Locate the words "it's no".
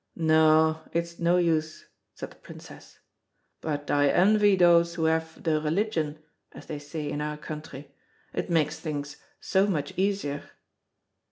0.93-1.37